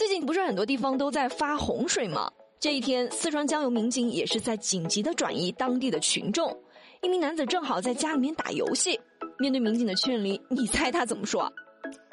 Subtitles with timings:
[0.00, 2.32] 最近不是很多地方都在发洪水吗？
[2.58, 6.58] 这一天，四川江油民警也是在紧急的转移当地的群众。
[7.02, 8.98] 一名男子正好在家里面打游戏，
[9.38, 11.52] 面对民警的劝离，你猜他怎么说？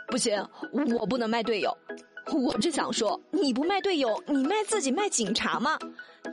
[0.10, 0.46] 不行，
[1.00, 1.74] 我不能卖队友。
[2.34, 5.80] 我只想说，你不卖队友，你卖自己卖警察吗？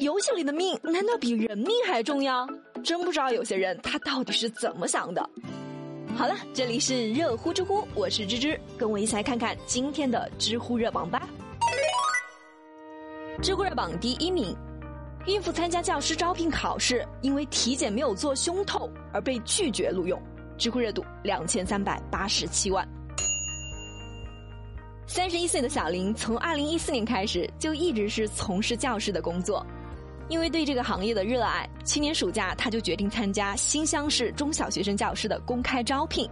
[0.01, 2.49] 游戏里的命难道比人命还重要？
[2.83, 5.31] 真不知道有些人他到底是怎么想的。
[6.17, 11.29] 好了，这里是热乎知乎，我是芝芝，跟我一起来看看今天的知乎热榜吧。
[13.45, 14.57] 知乎热榜第一名，
[15.27, 20.19] 孕妇参加教师招聘考试，因为体检没有做胸透而被拒绝录用。
[20.57, 22.89] 知乎热度两千三百八十七万。
[25.07, 29.63] 三十一岁的小林从二零一四年开始就一直是从事教师的工作，
[30.31, 36.27] 因为对这个行业的热爱，去年暑假他就决定参加新乡市中小学生教师的公开招聘。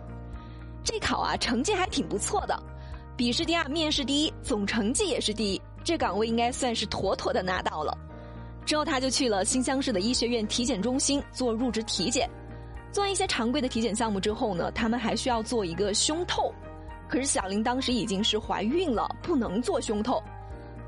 [0.83, 2.59] 这考啊，成绩还挺不错的，
[3.19, 7.97] 笔试第二，面试第一，总成绩也是第一，这岗位应该算是妥妥的拿到了。
[8.65, 12.29] 之后他就去了新乡市的医学院体检中心做入职体检，
[12.93, 16.53] 做完一些常规的体检项目之后呢，他们还需要做一个胸透。
[17.09, 20.23] 可是小林当时已经是怀孕了，不能做胸透，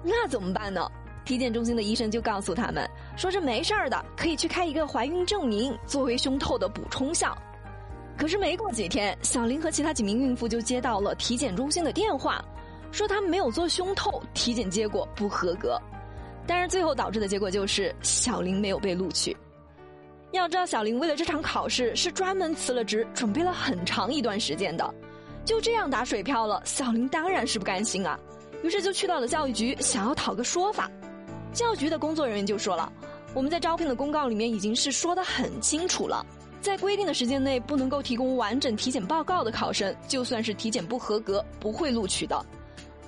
[0.02, 0.88] 那怎么办呢？
[1.24, 7.36] 体检中心的医生就告诉他们说：“是没事儿的，可以去开一个怀孕证明作为胸透的补充项。”
[8.16, 12.44] 可是没过几天，小林和其他几名孕妇就接到了体检中心的电话，
[12.94, 15.76] 说他没有做胸透，体检结果不合格。
[16.46, 19.36] 但是最后导致的结果就是小林没有被录取。
[20.30, 24.94] 要知道，小林为了这场考试是专门辞了职，准备了很长一段时间的。
[25.44, 28.18] 就这样打水漂了，小林当然是不甘心啊，
[28.62, 30.90] 于是就去到了教育局，想要讨个说法。
[31.52, 32.92] 教育局的工作人员就说了
[33.34, 36.24] ：“我们在招聘的公告里面已经是说的很清楚了，
[36.60, 42.44] 在规定的时间内不能够提供完整体检报告的考生，就算是体检不合格，不会录取的。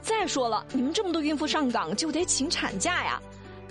[0.07, 3.21] 再说了，你们这么多孕妇上岗就得请产假呀，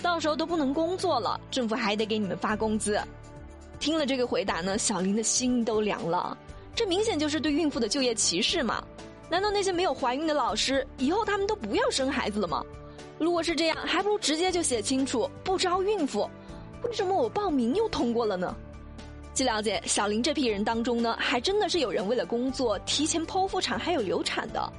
[0.01, 3.01] 到时候都不能工作了，政府还得给你们发工资。”
[3.79, 6.37] 听了这个回答呢，小林的心都凉了。
[6.75, 8.83] 这明显就是对孕妇的就业歧视嘛？
[9.29, 12.61] 难道那些没有怀孕的老师以后他们都不要生孩子了吗？
[13.17, 16.29] 如果是这样，还不如直接就写清楚不招孕妇。
[16.83, 18.53] 为什么我报名又通过了呢？
[19.33, 24.73] 据了解，小林这批人当中呢，还真的是有人为了工作提前剖腹产还有流产的。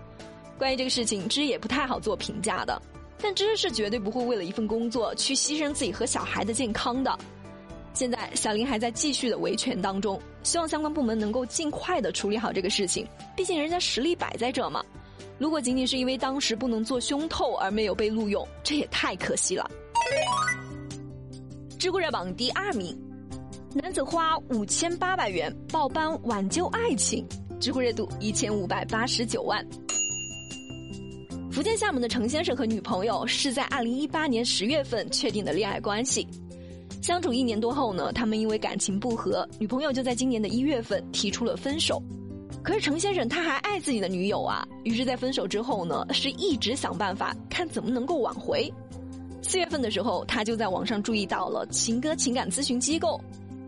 [0.58, 2.80] 关于这个事情，芝也不太好做评价的。
[3.18, 7.18] 但芝是绝对不会为了一份工作去牺牲自己和小孩的健康的。
[7.94, 13.06] 现在小林还在继续的维权当中，希望相关部门能够尽快的处理好这个事情。
[13.34, 14.84] 毕竟人家实力摆在这嘛。
[15.38, 19.70] 如果仅仅是因为当时不能做胸透而没有被录用，这也太可惜了。
[21.78, 22.94] 知乎热榜第二名，
[23.74, 27.26] 男子花五千八百元报班挽救爱情，
[27.58, 29.66] 知乎热度一千五百八十九万。
[31.56, 36.28] 福建厦门的程先生和女朋友是在二零一八年十月份确定的恋爱关系。
[37.00, 41.98] 相处一年多后呢，他们因为感情不和，女朋友就在今年的一月份提出了分手。
[42.62, 48.70] 可是程先生他还爱自己的女友啊，于是，在分手之后呢，是一直想办法看怎么能够挽回。
[49.40, 53.18] 四月份的时候，他就在网上注意到了情歌情感咨询机构，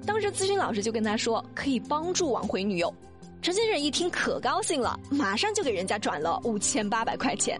[0.05, 2.95] 当时咨询老师就跟他说可以帮助挽回女友。
[3.41, 7.59] 程先生一听可高兴了，马上就给人家转了五千八百块钱。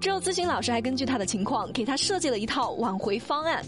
[0.00, 3.64] 之后，咨询老师还根据他的情况给他设计了一套挽回方案。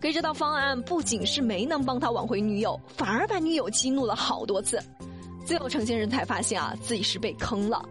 [0.00, 4.78] 可这套方案不仅是没能帮他挽回女友，反而把女友激怒了好多次。
[5.44, 7.82] 最后，程先生才发现啊，自己是被坑了。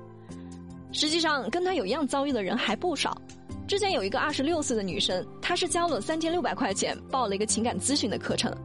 [0.92, 3.20] 实际上，跟他有一样遭遇的人还不少。
[3.68, 8.56] 之前有一个二十六岁的女生，她是交了三千六百块钱报了一个情感咨询的课程。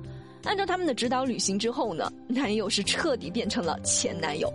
[0.44, 4.52] 按照他们的指导履行之后呢，男友是彻底变成了前男友。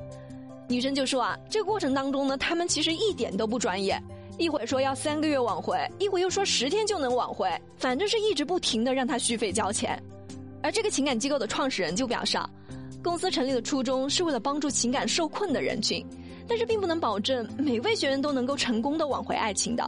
[0.67, 3.99] 女生就说啊，这个过程当中呢，他们其实一点都不专业。
[4.37, 10.01] 一会儿说要三个月挽回，一会儿又说十天就能挽回，反正是一直不停的让他续费交钱。
[10.61, 12.37] 而这个情感机构的创始人就表示，
[13.03, 16.05] 公司成立的初衷是为了帮助情感受困的人群，
[16.47, 19.87] 但是并不能保证每位学员都能够成功的挽回爱情的，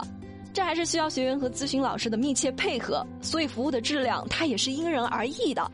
[0.52, 5.70] 这还是需要学员和咨询老师的密切配合，所以服务的质量它也是因人而异的。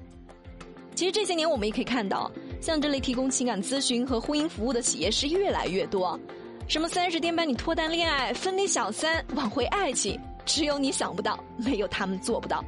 [0.94, 2.30] 其实这些年我们也可以看到，
[2.60, 6.18] 像这类提供情感咨询和婚姻服务的企业是越来越多。
[6.66, 12.64] 什么三十天帮你脱单恋爱、分离小三、挽回爱情，只有你想不到，没有他们做不到。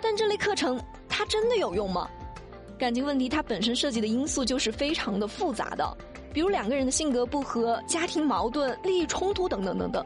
[0.00, 0.78] 但这类课程
[1.08, 2.08] 它真的有用吗？
[2.78, 5.96] 感情问题它本身涉及的因素就是非常的复杂的，
[6.34, 10.04] 比如两个人的性格不合、家庭矛盾、利益冲突等等等等。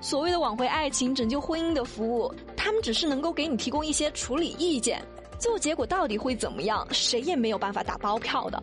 [0.00, 5.02] 所谓的挽回爱情、拯救婚姻的服务，他们只是能够给你提供一些处理意见，
[5.36, 8.62] 最后结果到底会怎么样，谁也没有办法打包票的。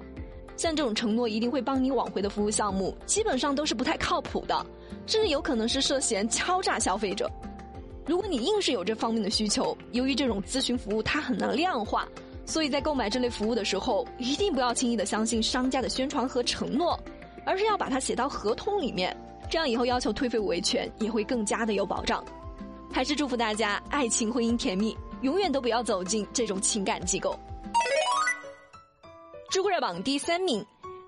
[0.60, 4.66] 像这种承诺一定会帮你挽回的服务项目，基本上都是不太靠谱的，
[5.08, 7.32] 甚至有可能是涉嫌敲诈消费者。
[8.06, 12.06] 如果你硬是有这方面的需求，由于这种咨询服务它很难量化，
[12.46, 17.00] 所以在购买这类服务的时候，一定不要轻易的相信商家的宣传和承诺，
[17.46, 19.16] 而是要把它写到合同里面，
[19.50, 22.22] 这样以后要求退费维权也会更加的有保障。
[22.92, 27.40] 还是祝福大家爱情婚姻甜蜜，永远都不要走进这种情感机构。
[29.50, 30.64] 知乎热榜第三名，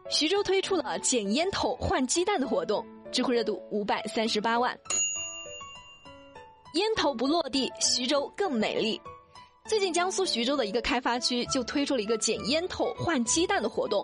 [0.10, 4.76] 徐州推出了捡烟头换鸡蛋的活动，知乎热度五百三十八万。
[6.74, 9.00] 烟头不落地，徐州更美丽。
[9.68, 14.04] 最近，江苏徐州的一个开发区就推出了一个捡烟头换鸡蛋的活动。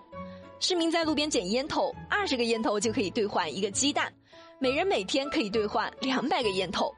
[0.60, 4.12] 市民在路边捡烟头，二十个烟头就可以兑换一个鸡蛋，
[4.60, 6.94] 每人每天可以兑换两百个烟头。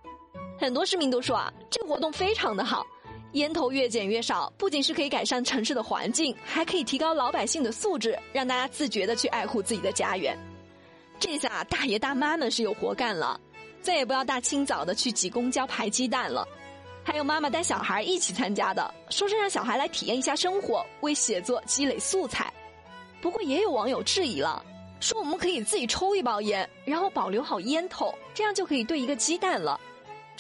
[0.59, 2.87] 很多市民都说啊，这个活动非常的好。
[3.33, 10.37] 烟头越捡越少，不仅是可以改善城市的环境，还可以提高老百姓的素质，让大家自觉的去爱护自己的家园。
[11.19, 13.41] 这下大爷大妈们是有活干了，
[13.81, 16.47] 再也不要大清早的去挤公交排鸡蛋了。
[17.05, 22.53] 还有妈妈带小孩一起参加的，说是让小孩来体验一下生活，为写作积累素材。
[23.21, 24.65] 不过也有网友质疑了，
[25.01, 29.81] 说我们可以自己抽一包烟，然后保留好烟头，这样就可以兑一个鸡蛋了。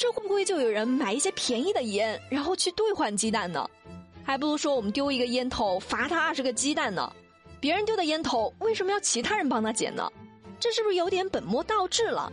[0.00, 3.69] 这会不会就有人买一些便宜的烟，然后去兑换鸡蛋呢？
[4.25, 7.12] 还不如说我们丢一个烟头，罚他二十个鸡蛋呢。
[7.61, 10.11] 别人丢的烟头，为什么要其他人帮他捡呢？
[10.58, 12.32] 这是不是有点本末倒置了？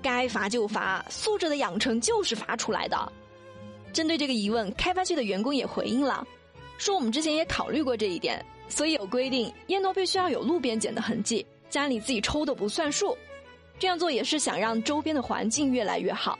[0.00, 3.12] 该罚就罚，素质的养成就是罚出来的。
[3.92, 6.24] 针对这个疑问，开发区的员工也回应了，
[6.78, 13.18] 说我们之前也考虑过这一点，所以有规定，烟头必须要有路边捡的痕迹，家里自己抽的不算数。
[13.80, 16.38] 这样做也是想让周边的环境越来越好。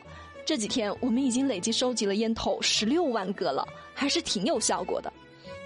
[0.51, 3.65] 这几天我们已经累计收集了烟头十六万个了，
[3.95, 5.13] 还是挺有效果的。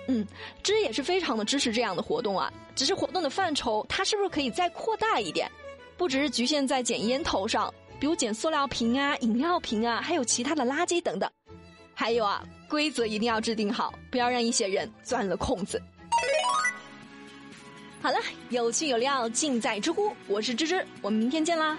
[0.08, 0.26] 嗯，
[0.62, 2.52] 芝也是非常的支持这样的活动啊。
[2.76, 5.50] 只是活动的范畴，它是不是可以再扩大一点？
[5.96, 11.30] 不只是局限在捡烟头上，比如捡塑料瓶啊、饮料瓶啊，还有其他的垃圾等等。
[11.94, 15.80] 还有啊，规则一定要制定好，不要让一些人钻了空子。
[18.02, 18.18] 好了，
[18.50, 21.78] 有趣有料尽在知乎，我是芝芝，我们明天见啦。